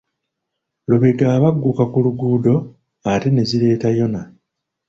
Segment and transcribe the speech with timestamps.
[0.89, 2.55] Lubega aba agguka ku luguudo
[3.11, 4.21] ate ne zireeta Yona.